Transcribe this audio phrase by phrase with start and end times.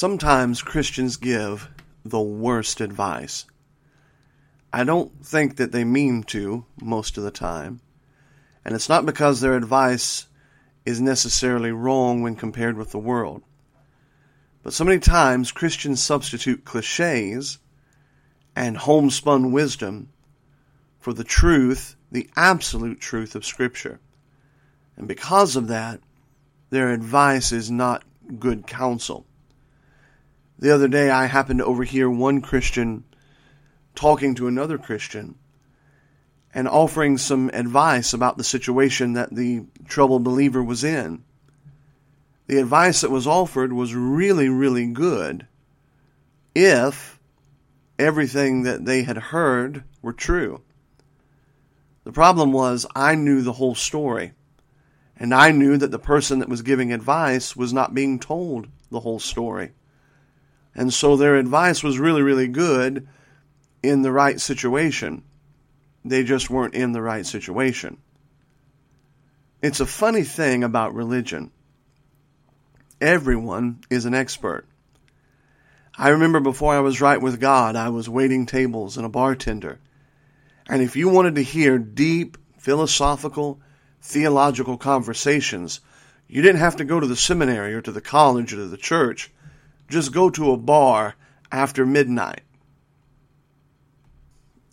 [0.00, 1.68] Sometimes Christians give
[2.04, 3.46] the worst advice.
[4.72, 7.80] I don't think that they mean to most of the time.
[8.64, 10.28] And it's not because their advice
[10.86, 13.42] is necessarily wrong when compared with the world.
[14.62, 17.58] But so many times Christians substitute cliches
[18.54, 20.10] and homespun wisdom
[21.00, 23.98] for the truth, the absolute truth of Scripture.
[24.96, 25.98] And because of that,
[26.70, 28.04] their advice is not
[28.38, 29.26] good counsel.
[30.58, 33.04] The other day, I happened to overhear one Christian
[33.94, 35.36] talking to another Christian
[36.52, 41.22] and offering some advice about the situation that the troubled believer was in.
[42.46, 45.46] The advice that was offered was really, really good
[46.54, 47.18] if
[47.98, 50.62] everything that they had heard were true.
[52.04, 54.32] The problem was, I knew the whole story.
[55.16, 59.00] And I knew that the person that was giving advice was not being told the
[59.00, 59.72] whole story.
[60.78, 63.08] And so their advice was really, really good
[63.82, 65.24] in the right situation.
[66.04, 67.98] They just weren't in the right situation.
[69.60, 71.50] It's a funny thing about religion.
[73.00, 74.66] Everyone is an expert.
[75.96, 79.80] I remember before I was right with God, I was waiting tables and a bartender.
[80.68, 83.58] And if you wanted to hear deep, philosophical,
[84.00, 85.80] theological conversations,
[86.28, 88.76] you didn't have to go to the seminary or to the college or to the
[88.76, 89.32] church
[89.88, 91.14] just go to a bar
[91.50, 92.42] after midnight.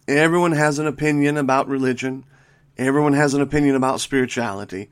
[0.07, 2.25] Everyone has an opinion about religion.
[2.77, 4.89] Everyone has an opinion about spirituality.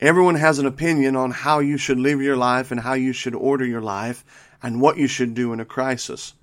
[0.00, 3.34] Everyone has an opinion on how you should live your life and how you should
[3.34, 4.24] order your life
[4.62, 6.34] and what you should do in a crisis.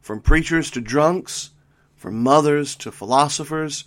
[0.00, 1.50] From preachers to drunks,
[1.96, 3.84] from mothers to philosophers,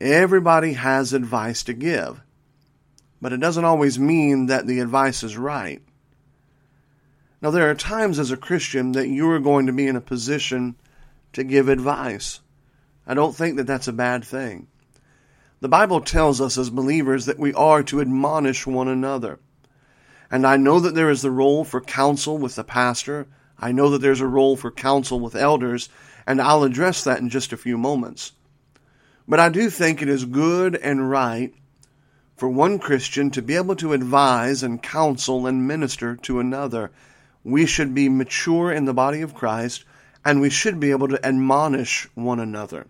[0.00, 2.20] everybody has advice to give.
[3.20, 5.82] But it doesn't always mean that the advice is right.
[7.40, 10.00] Now, there are times as a Christian that you are going to be in a
[10.00, 10.74] position
[11.34, 12.40] to give advice.
[13.06, 14.66] I don't think that that's a bad thing.
[15.60, 19.38] The Bible tells us as believers that we are to admonish one another.
[20.30, 23.26] And I know that there is the role for counsel with the pastor.
[23.58, 25.88] I know that there's a role for counsel with elders,
[26.26, 28.32] and I'll address that in just a few moments.
[29.26, 31.54] But I do think it is good and right
[32.36, 36.90] for one Christian to be able to advise and counsel and minister to another
[37.44, 39.84] we should be mature in the body of Christ,
[40.24, 42.86] and we should be able to admonish one another.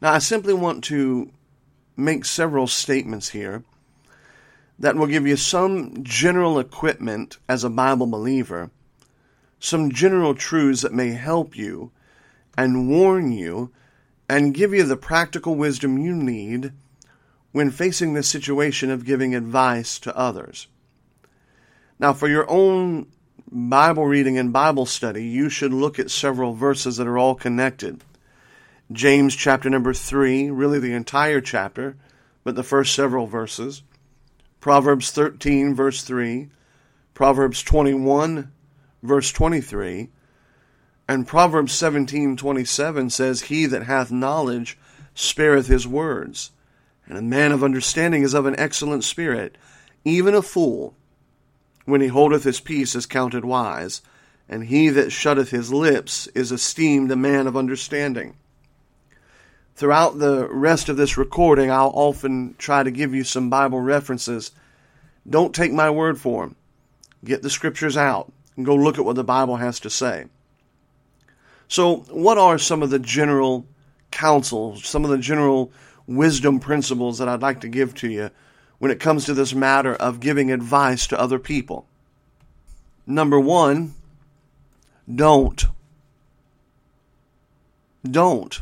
[0.00, 1.30] Now, I simply want to
[1.96, 3.64] make several statements here
[4.78, 8.70] that will give you some general equipment as a Bible believer,
[9.60, 11.92] some general truths that may help you
[12.56, 13.70] and warn you
[14.28, 16.72] and give you the practical wisdom you need
[17.52, 20.66] when facing the situation of giving advice to others.
[22.02, 23.06] Now, for your own
[23.48, 28.02] Bible reading and Bible study, you should look at several verses that are all connected.
[28.90, 31.96] James chapter number 3, really the entire chapter,
[32.42, 33.84] but the first several verses.
[34.58, 36.48] Proverbs 13, verse 3.
[37.14, 38.50] Proverbs 21,
[39.04, 40.10] verse 23.
[41.06, 44.76] And Proverbs 17, 27 says, He that hath knowledge
[45.14, 46.50] spareth his words,
[47.06, 49.56] and a man of understanding is of an excellent spirit.
[50.04, 50.96] Even a fool
[51.84, 54.02] when he holdeth his peace is counted wise,
[54.48, 58.36] and he that shutteth his lips is esteemed a man of understanding.
[59.74, 64.52] Throughout the rest of this recording, I'll often try to give you some Bible references.
[65.28, 66.56] Don't take my word for them.
[67.24, 70.26] Get the scriptures out and go look at what the Bible has to say.
[71.68, 73.66] So, what are some of the general
[74.10, 75.72] counsels, some of the general
[76.06, 78.30] wisdom principles that I'd like to give to you
[78.82, 81.86] when it comes to this matter of giving advice to other people.
[83.06, 83.94] Number one,
[85.14, 85.66] don't.
[88.02, 88.60] Don't.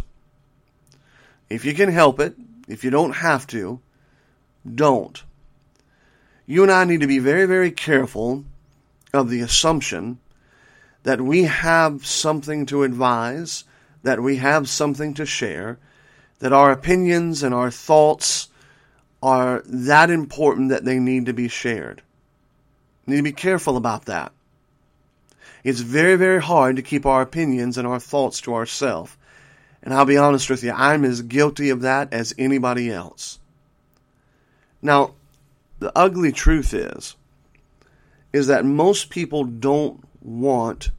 [1.48, 2.34] If you can help it,
[2.68, 3.80] if you don't have to,
[4.74, 5.22] don't.
[6.44, 8.44] You and I need to be very, very careful
[9.14, 10.18] of the assumption
[11.02, 13.64] that we have something to advise,
[14.02, 15.78] that we have something to share,
[16.40, 18.50] that our opinions and our thoughts
[19.22, 22.02] are that important that they need to be shared.
[23.06, 24.32] You need to be careful about that.
[25.62, 29.16] It's very, very hard to keep our opinions and our thoughts to ourselves.
[29.82, 33.38] And I'll be honest with you, I'm as guilty of that as anybody else.
[34.80, 35.14] Now,
[35.78, 37.16] the ugly truth is,
[38.32, 40.90] is that most people don't want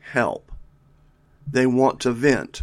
[0.00, 0.50] help.
[1.50, 2.62] They want to vent.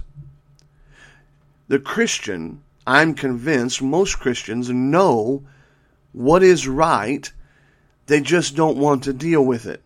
[1.68, 5.44] The Christian I'm convinced most Christians know
[6.12, 7.32] what is right,
[8.08, 9.82] they just don't want to deal with it.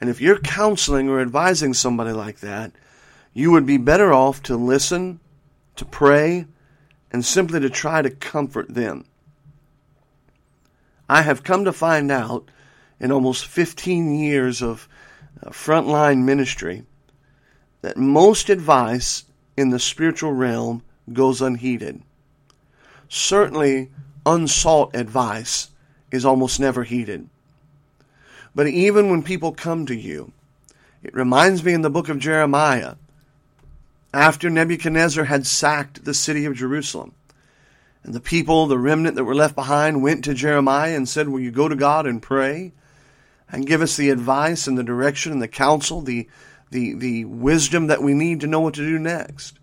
[0.00, 2.72] And if you're counseling or advising somebody like that,
[3.34, 5.20] you would be better off to listen,
[5.76, 6.46] to pray,
[7.12, 9.04] and simply to try to comfort them.
[11.08, 12.50] I have come to find out
[12.98, 14.88] in almost 15 years of
[15.44, 16.84] uh, frontline ministry
[17.82, 19.24] that most advice
[19.56, 20.82] in the spiritual realm
[21.12, 22.02] goes unheeded.
[23.08, 23.90] Certainly,
[24.24, 25.70] unsought advice
[26.10, 27.28] is almost never heeded.
[28.54, 30.32] But even when people come to you,
[31.02, 32.96] it reminds me in the book of Jeremiah,
[34.12, 37.14] after Nebuchadnezzar had sacked the city of Jerusalem,
[38.02, 41.40] and the people, the remnant that were left behind, went to Jeremiah and said, Will
[41.40, 42.72] you go to God and pray
[43.50, 46.26] and give us the advice and the direction and the counsel, the,
[46.70, 49.59] the, the wisdom that we need to know what to do next?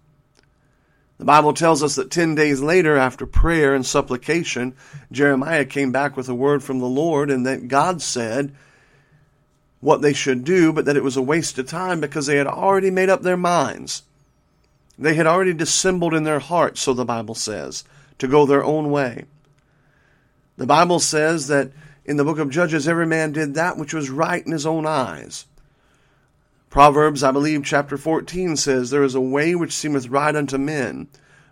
[1.17, 4.75] The Bible tells us that 10 days later, after prayer and supplication,
[5.11, 8.55] Jeremiah came back with a word from the Lord, and that God said
[9.79, 12.47] what they should do, but that it was a waste of time because they had
[12.47, 14.03] already made up their minds.
[14.97, 17.83] They had already dissembled in their hearts, so the Bible says,
[18.19, 19.25] to go their own way.
[20.57, 21.71] The Bible says that
[22.05, 24.85] in the book of Judges, every man did that which was right in his own
[24.85, 25.45] eyes.
[26.69, 31.07] Proverbs, I believe, chapter 14 says, There is a way which seemeth right unto men,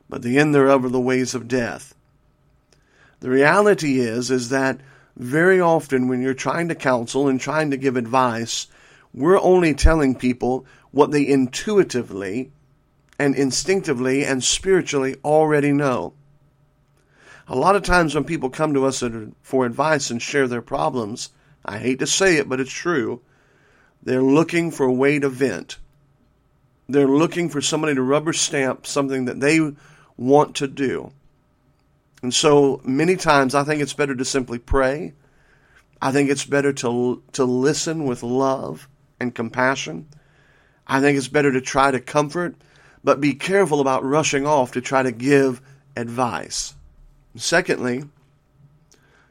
[0.10, 1.96] but the end thereof are the ways of death.
[3.22, 4.82] The reality is, is that
[5.16, 8.68] very often when you're trying to counsel and trying to give advice,
[9.14, 12.52] we're only telling people what they intuitively
[13.18, 16.14] and instinctively and spiritually already know.
[17.48, 19.04] A lot of times when people come to us
[19.42, 21.30] for advice and share their problems,
[21.64, 23.22] I hate to say it, but it's true,
[24.06, 25.78] they're looking for a way to vent.
[26.88, 29.60] They're looking for somebody to rubber stamp something that they
[30.16, 31.12] want to do.
[32.22, 35.14] And so many times I think it's better to simply pray.
[36.02, 38.88] I think it's better to, to listen with love
[39.20, 40.08] and compassion.
[40.88, 42.56] I think it's better to try to comfort,
[43.04, 45.62] but be careful about rushing off to try to give
[45.96, 46.76] advice.
[47.36, 48.04] Secondly,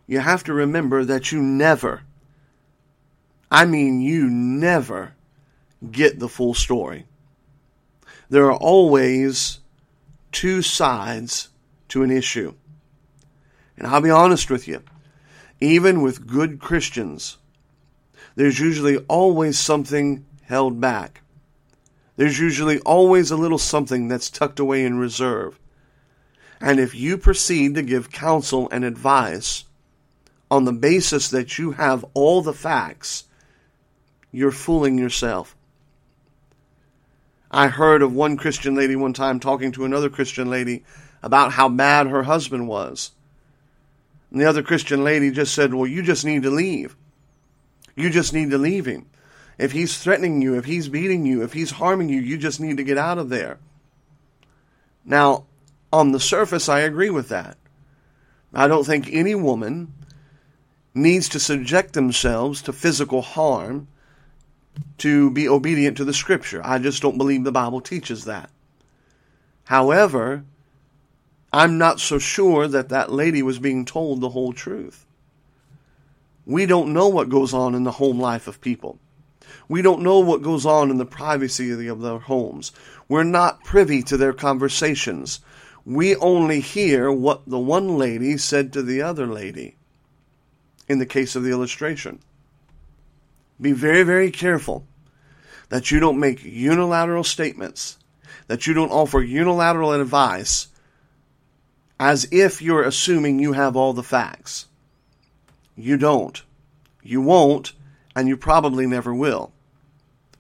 [0.07, 2.03] you have to remember that you never,
[3.55, 5.13] I mean, you never
[5.89, 7.07] get the full story.
[8.29, 9.61] There are always
[10.33, 11.51] two sides
[11.91, 12.55] to an issue.
[13.79, 14.83] And I'll be honest with you,
[15.61, 17.39] even with good Christians,
[18.35, 21.23] there's usually always something held back.
[22.17, 25.61] There's usually always a little something that's tucked away in reserve.
[26.61, 29.63] And if you proceed to give counsel and advice
[30.51, 33.27] on the basis that you have all the facts,
[34.35, 35.57] you're fooling yourself.
[37.51, 40.85] I heard of one Christian lady one time talking to another Christian lady
[41.23, 43.13] about how bad her husband was.
[44.33, 46.97] And the other Christian lady just said, Well, you just need to leave.
[47.95, 49.07] You just need to leave him.
[49.57, 52.79] If he's threatening you, if he's beating you, if he's harming you, you just need
[52.79, 53.59] to get out of there.
[55.05, 55.45] Now,
[55.93, 57.57] on the surface, I agree with that.
[58.53, 59.93] I don't think any woman
[60.93, 63.87] needs to subject themselves to physical harm
[64.99, 66.61] to be obedient to the scripture.
[66.65, 68.51] I just don't believe the Bible teaches that.
[69.65, 70.45] However,
[71.53, 75.05] I'm not so sure that that lady was being told the whole truth.
[76.47, 78.99] We don't know what goes on in the home life of people.
[79.69, 82.73] We don't know what goes on in the privacy of their homes.
[83.09, 85.41] We're not privy to their conversations
[85.85, 89.77] we only hear what the one lady said to the other lady
[90.89, 92.21] in the case of the illustration.
[93.65, 94.87] Be very, very careful
[95.71, 97.97] that you don't make unilateral statements,
[98.47, 100.69] that you don't offer unilateral advice
[101.99, 104.67] as if you're assuming you have all the facts.
[105.75, 106.43] You don't.
[107.03, 107.73] You won't,
[108.15, 109.51] and you probably never will.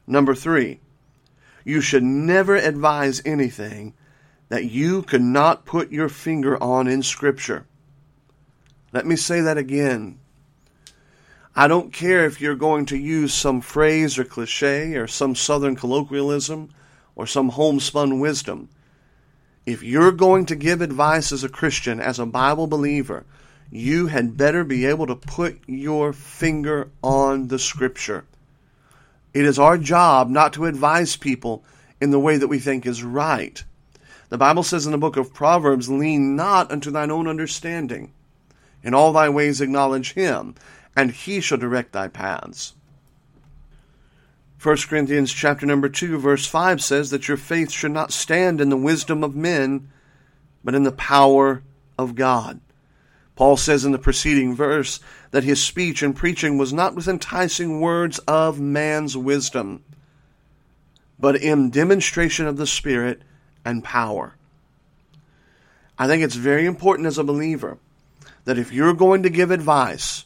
[0.06, 0.80] Number three,
[1.64, 3.94] you should never advise anything
[4.50, 7.64] that you could not put your finger on in Scripture.
[8.92, 10.18] Let me say that again.
[11.56, 15.76] I don't care if you're going to use some phrase or cliche or some southern
[15.76, 16.70] colloquialism
[17.14, 18.68] or some homespun wisdom.
[19.64, 23.24] If you're going to give advice as a Christian, as a Bible believer,
[23.70, 28.24] you had better be able to put your finger on the Scripture.
[29.32, 31.64] It is our job not to advise people
[32.00, 33.62] in the way that we think is right.
[34.28, 38.12] The Bible says in the book of Proverbs, Lean not unto thine own understanding.
[38.82, 40.56] In all thy ways acknowledge him,
[40.96, 42.74] and he shall direct thy paths.
[44.62, 48.70] 1 Corinthians chapter number 2 verse 5 says that your faith should not stand in
[48.70, 49.90] the wisdom of men,
[50.62, 51.62] but in the power
[51.98, 52.60] of God.
[53.36, 55.00] Paul says in the preceding verse
[55.32, 59.82] that his speech and preaching was not with enticing words of man's wisdom,
[61.18, 63.22] but in demonstration of the Spirit
[63.64, 64.34] and power.
[65.98, 67.78] I think it's very important as a believer
[68.44, 70.23] that if you're going to give advice,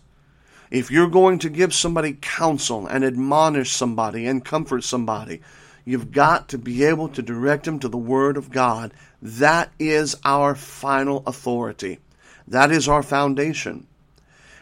[0.70, 5.40] if you're going to give somebody counsel and admonish somebody and comfort somebody,
[5.84, 8.92] you've got to be able to direct them to the Word of God.
[9.22, 11.98] That is our final authority.
[12.46, 13.86] That is our foundation.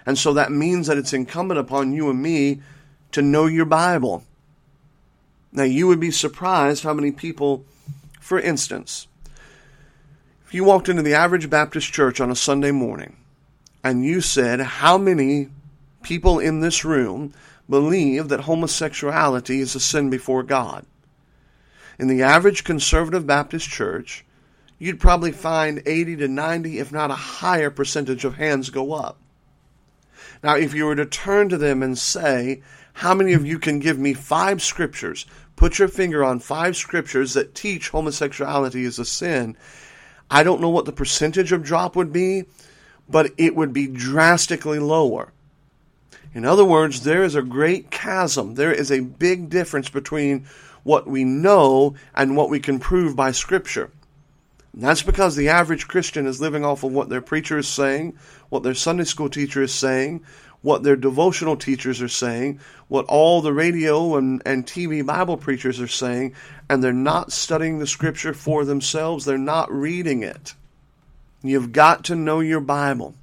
[0.04, 2.60] And so that means that it's incumbent upon you and me
[3.12, 4.24] to know your Bible.
[5.52, 7.64] Now, you would be surprised how many people,
[8.20, 9.08] for instance,
[10.46, 13.16] if you walked into the average Baptist church on a Sunday morning
[13.82, 15.48] and you said, How many
[16.06, 17.34] people in this room
[17.68, 20.86] believe that homosexuality is a sin before God?
[21.98, 24.24] In the average conservative Baptist church,
[24.78, 29.18] you'd probably find 80 to 90, if not a higher percentage of hands go up.
[30.44, 33.80] Now, if you were to turn to them and say, How many of you can
[33.80, 35.26] give me five scriptures?
[35.56, 39.56] Put your finger on five scriptures that teach homosexuality is a sin.
[40.30, 42.44] I don't know what the percentage of drop would be,
[43.08, 45.32] but it would be drastically lower.
[46.36, 48.56] In other words, there is a great chasm.
[48.56, 50.44] There is a big difference between
[50.82, 53.90] what we know and what we can prove by Scripture.
[54.74, 58.18] And that's because the average Christian is living off of what their preacher is saying,
[58.50, 60.26] what their Sunday school teacher is saying,
[60.60, 65.80] what their devotional teachers are saying, what all the radio and, and TV Bible preachers
[65.80, 66.34] are saying,
[66.68, 69.24] and they're not studying the Scripture for themselves.
[69.24, 70.52] They're not reading it.
[71.42, 73.14] You've got to know your Bible.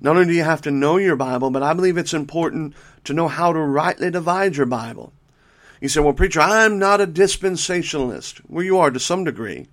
[0.00, 2.74] Not only do you have to know your Bible, but I believe it's important
[3.04, 5.12] to know how to rightly divide your Bible.
[5.80, 8.40] You say, well, preacher, I'm not a dispensationalist.
[8.48, 9.68] Well, you are to some degree.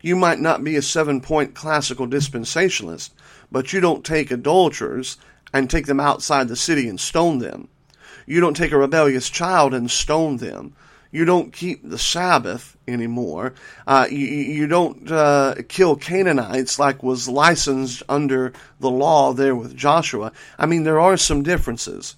[0.00, 3.10] You might not be a seven point classical dispensationalist,
[3.50, 5.16] but you don't take adulterers
[5.52, 7.68] and take them outside the city and stone them.
[8.26, 10.74] You don't take a rebellious child and stone them.
[11.10, 13.54] You don't keep the Sabbath anymore.
[13.86, 19.74] Uh, you, you, don't uh, kill Canaanites like was licensed under the law there with
[19.74, 20.32] Joshua.
[20.58, 22.16] I mean, there are some differences.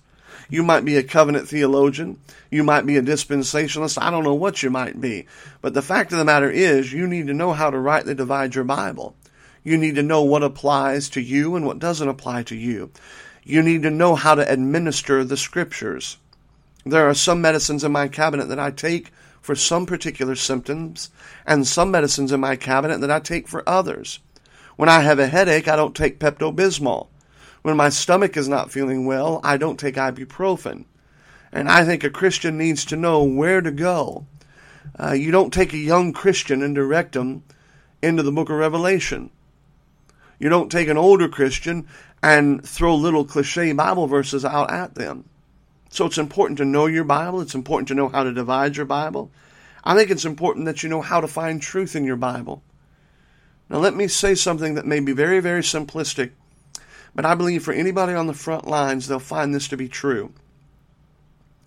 [0.49, 2.19] You might be a covenant theologian.
[2.51, 4.03] You might be a dispensationalist.
[4.03, 5.27] I don't know what you might be.
[5.61, 8.57] But the fact of the matter is, you need to know how to rightly divide
[8.57, 9.15] your Bible.
[9.63, 12.91] You need to know what applies to you and what doesn't apply to you.
[13.45, 16.17] You need to know how to administer the scriptures.
[16.85, 21.11] There are some medicines in my cabinet that I take for some particular symptoms,
[21.47, 24.21] and some medicines in my cabinet that I take for others.
[24.77, 27.09] When I have a headache, I don't take Pepto Bismol.
[27.63, 30.85] When my stomach is not feeling well, I don't take ibuprofen.
[31.53, 34.27] And I think a Christian needs to know where to go.
[34.99, 37.43] Uh, you don't take a young Christian and direct them
[38.03, 39.31] into the book of Revelation.
[40.39, 41.87] You don't take an older Christian
[42.23, 45.30] and throw little cliche Bible verses out at them.
[45.91, 47.41] So it's important to know your Bible.
[47.41, 49.31] It's important to know how to divide your Bible.
[49.85, 52.63] I think it's important that you know how to find truth in your Bible.
[53.69, 56.31] Now, let me say something that may be very, very simplistic,
[57.15, 60.33] but I believe for anybody on the front lines, they'll find this to be true.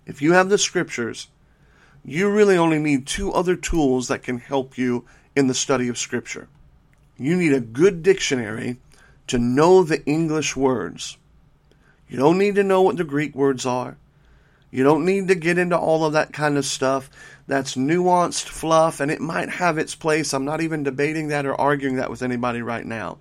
[0.06, 1.28] If you have the scriptures,
[2.04, 5.98] you really only need two other tools that can help you in the study of
[5.98, 6.48] Scripture.
[7.16, 8.76] You need a good dictionary
[9.28, 11.16] to know the English words.
[12.08, 13.96] You don't need to know what the Greek words are.
[14.74, 17.08] You don't need to get into all of that kind of stuff.
[17.46, 20.34] That's nuanced fluff, and it might have its place.
[20.34, 23.18] I'm not even debating that or arguing that with anybody right now.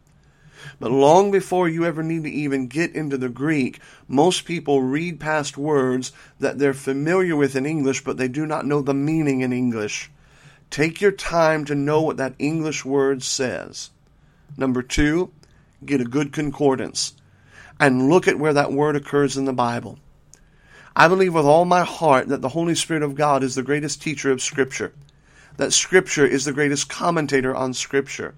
[0.79, 5.19] But long before you ever need to even get into the Greek, most people read
[5.19, 9.41] past words that they're familiar with in English, but they do not know the meaning
[9.41, 10.09] in English.
[10.71, 13.91] Take your time to know what that English word says.
[14.57, 15.31] Number two,
[15.85, 17.13] get a good concordance
[17.79, 19.99] and look at where that word occurs in the Bible.
[20.95, 24.01] I believe with all my heart that the Holy Spirit of God is the greatest
[24.01, 24.93] teacher of Scripture,
[25.57, 28.35] that Scripture is the greatest commentator on Scripture,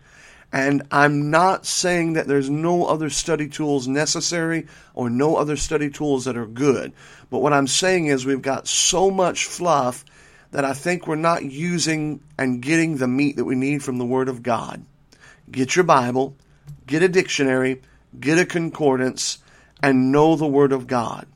[0.53, 5.89] and I'm not saying that there's no other study tools necessary or no other study
[5.89, 6.93] tools that are good.
[7.29, 10.05] But what I'm saying is we've got so much fluff
[10.51, 14.05] that I think we're not using and getting the meat that we need from the
[14.05, 14.85] Word of God.
[15.51, 16.37] Get your Bible,
[16.87, 17.81] get a dictionary,
[18.17, 19.39] get a concordance,
[19.83, 21.27] and know the Word of God.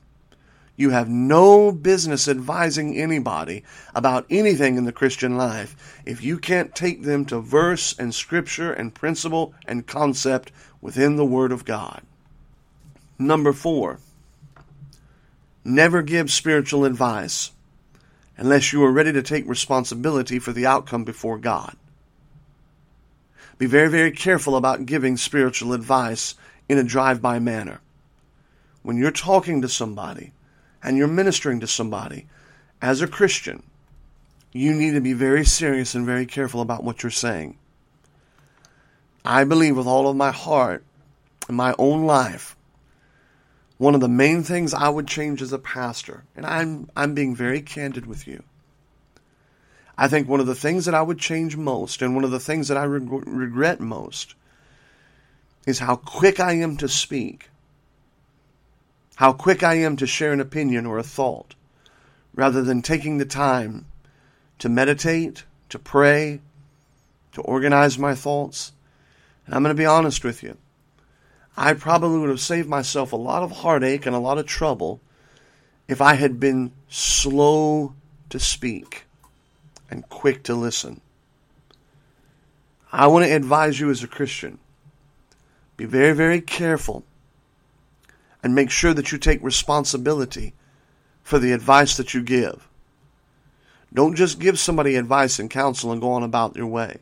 [0.79, 6.73] You have no business advising anybody about anything in the Christian life if you can't
[6.73, 12.01] take them to verse and scripture and principle and concept within the Word of God.
[13.17, 13.99] Number four,
[15.65, 17.51] never give spiritual advice
[18.37, 21.75] unless you are ready to take responsibility for the outcome before God.
[23.57, 26.35] Be very, very careful about giving spiritual advice
[26.69, 27.81] in a drive by manner.
[28.81, 30.31] When you're talking to somebody
[30.83, 32.27] and you're ministering to somebody
[32.81, 33.63] as a Christian,
[34.51, 37.57] you need to be very serious and very careful about what you're saying.
[39.23, 40.83] I believe with all of my heart
[41.47, 42.55] in my own life,
[43.77, 47.35] one of the main things I would change as a pastor, and I'm, I'm being
[47.35, 48.43] very candid with you.
[49.97, 52.39] I think one of the things that I would change most, and one of the
[52.39, 54.35] things that I reg- regret most,
[55.65, 57.49] is how quick I am to speak,
[59.19, 61.53] how quick I am to share an opinion or a thought,
[62.33, 63.85] rather than taking the time
[64.59, 66.39] to meditate, to pray,
[67.33, 68.71] to organize my thoughts.
[69.45, 70.55] And I'm going to be honest with you.
[71.57, 75.01] I probably would have saved myself a lot of heartache and a lot of trouble
[75.89, 77.95] if I had been slow
[78.29, 79.03] to speak
[79.91, 81.01] and quick to listen.
[82.89, 84.59] I want to advise you as a Christian
[85.75, 87.03] be very, very careful
[88.43, 90.53] and make sure that you take responsibility
[91.23, 92.67] for the advice that you give.
[93.93, 96.97] Don't just give somebody advice and counsel and go on about your way.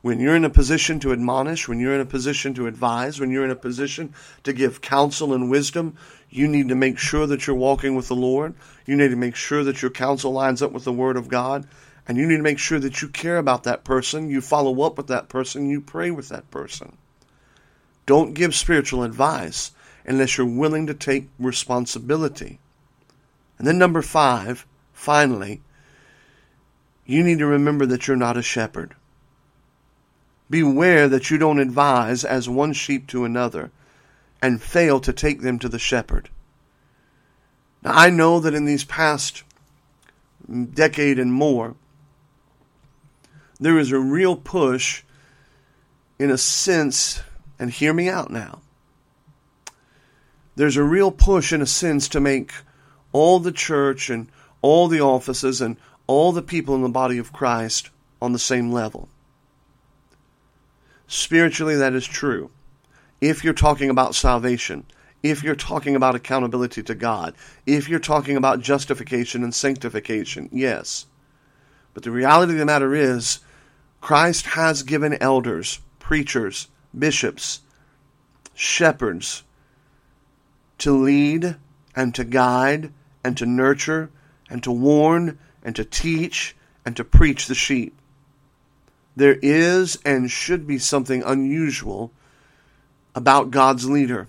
[0.00, 3.30] When you're in a position to admonish, when you're in a position to advise, when
[3.30, 5.96] you're in a position to give counsel and wisdom,
[6.28, 8.54] you need to make sure that you're walking with the Lord.
[8.86, 11.66] You need to make sure that your counsel lines up with the Word of God.
[12.06, 14.98] And you need to make sure that you care about that person, you follow up
[14.98, 16.98] with that person, you pray with that person.
[18.04, 19.70] Don't give spiritual advice
[20.04, 22.58] unless you're willing to take responsibility.
[23.58, 25.62] And then, number five, finally,
[27.06, 28.94] you need to remember that you're not a shepherd.
[30.50, 33.70] Beware that you don't advise as one sheep to another,
[34.42, 36.28] and fail to take them to the shepherd.
[37.82, 39.42] Now, I know that in these past
[40.74, 41.76] decade and more,
[43.58, 45.02] there is a real push,
[46.18, 47.22] in a sense,
[47.58, 48.60] and hear me out now.
[50.56, 52.52] There's a real push, in a sense, to make
[53.12, 54.28] all the church and
[54.62, 55.76] all the offices and
[56.06, 59.08] all the people in the body of Christ on the same level.
[61.06, 62.50] Spiritually, that is true.
[63.20, 64.84] If you're talking about salvation,
[65.22, 67.34] if you're talking about accountability to God,
[67.66, 71.06] if you're talking about justification and sanctification, yes.
[71.94, 73.40] But the reality of the matter is,
[74.00, 77.60] Christ has given elders, preachers, bishops,
[78.54, 79.44] shepherds
[80.78, 81.56] to lead
[81.94, 84.10] and to guide and to nurture
[84.50, 87.96] and to warn and to teach and to preach the sheep
[89.16, 92.12] there is and should be something unusual
[93.14, 94.28] about God's leader.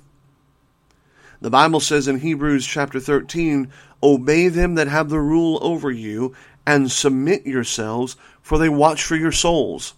[1.42, 6.36] The Bible says in Hebrews chapter 13, Obey them that have the rule over you,
[6.68, 9.94] and submit yourselves, for they watch for your souls.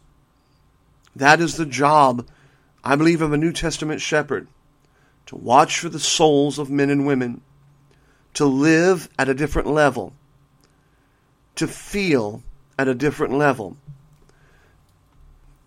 [1.15, 2.27] That is the job,
[2.83, 4.47] I believe, of a New Testament shepherd
[5.27, 7.41] to watch for the souls of men and women,
[8.33, 10.13] to live at a different level,
[11.55, 12.43] to feel
[12.77, 13.77] at a different level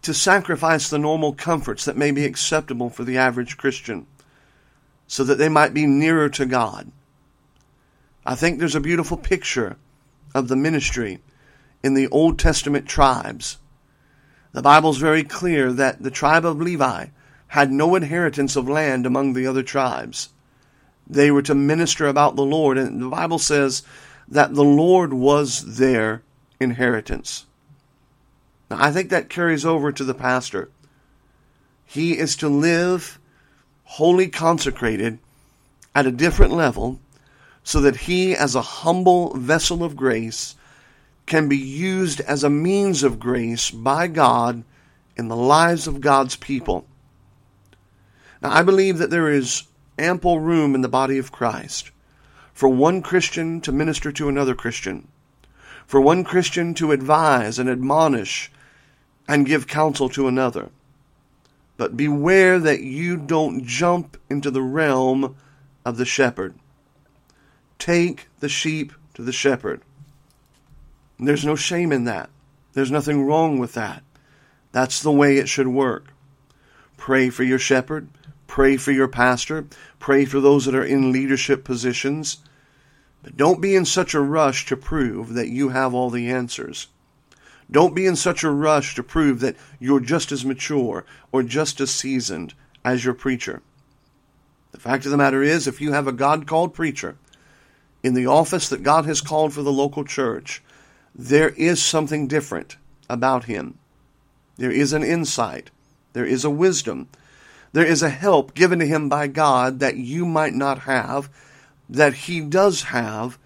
[0.03, 4.07] to sacrifice the normal comforts that may be acceptable for the average Christian
[5.07, 6.91] so that they might be nearer to God.
[8.25, 9.77] I think there's a beautiful picture
[10.35, 11.21] of the ministry
[11.83, 13.59] in the Old Testament tribes.
[14.53, 17.07] The Bible's very clear that the tribe of Levi
[17.51, 20.29] had no inheritance of land among the other tribes.
[21.05, 23.83] They were to minister about the Lord, and the Bible says
[24.29, 26.23] that the Lord was their
[26.61, 27.47] inheritance.
[28.71, 30.71] Now, I think that carries over to the pastor.
[31.85, 33.19] He is to live
[33.83, 35.19] wholly consecrated
[35.93, 37.01] at a different level
[37.65, 40.55] so that he, as a humble vessel of grace,
[41.27, 44.63] can be used as a means of grace by God
[45.17, 46.87] in the lives of God's people.
[48.43, 49.65] Now, I believe that there is
[49.99, 51.91] ample room in the body of Christ
[52.53, 55.09] for one Christian to minister to another Christian,
[55.87, 58.51] for one Christian to advise and admonish
[59.29, 60.71] and give counsel to another.
[61.77, 65.37] But beware that you don't jump into the realm
[65.85, 66.55] of the shepherd.
[67.79, 69.81] Take the sheep to the shepherd.
[71.19, 72.29] There's no shame in that.
[72.73, 74.03] There's nothing wrong with that.
[74.73, 76.09] That's the way it should work.
[76.97, 78.09] Pray for your shepherd.
[78.51, 79.65] Pray for your pastor.
[80.01, 82.39] Pray for those that are in leadership positions.
[83.23, 86.89] But don't be in such a rush to prove that you have all the answers.
[87.71, 91.81] Don't be in such a rush to prove that you're just as mature or just
[91.81, 93.63] as seasoned as your preacher.
[94.73, 97.17] The fact of the matter is, if you have a God called preacher
[98.03, 100.61] in the office that God has called for the local church,
[101.15, 103.79] there is something different about him.
[104.57, 105.71] There is an insight,
[106.15, 107.07] There is a wisdom.
[107.73, 111.31] There is a help given to him by God that you might not have,
[111.89, 113.39] that he does have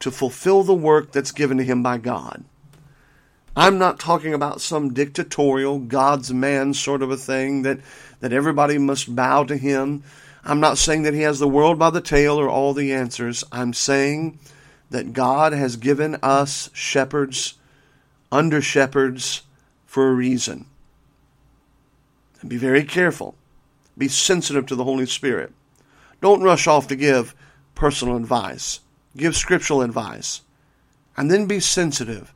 [0.00, 2.44] to fulfill the work that's given to him by God.
[3.56, 7.78] I'm not talking about some dictatorial God's man sort of a thing that,
[8.20, 10.02] that everybody must bow to him.
[10.44, 13.44] I'm not saying that he has the world by the tail or all the answers.
[13.52, 14.38] I'm saying
[14.90, 17.54] that God has given us shepherds,
[18.30, 19.42] under shepherds,
[19.86, 20.66] for a reason.
[22.40, 23.36] And be very careful.
[23.96, 25.52] Be sensitive to the Holy Spirit.
[26.20, 27.34] Don't rush off to give
[27.74, 28.80] personal advice.
[29.16, 30.42] Give scriptural advice.
[31.16, 32.34] And then be sensitive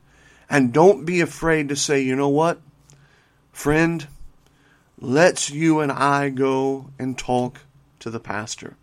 [0.49, 2.59] and don't be afraid to say, you know what,
[3.51, 4.07] friend,
[4.99, 7.61] let's you and I go and talk
[7.99, 8.75] to the pastor.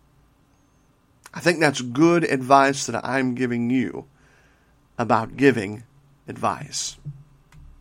[1.33, 4.05] I think that's good advice that I'm giving you
[4.97, 5.83] about giving
[6.27, 6.97] advice.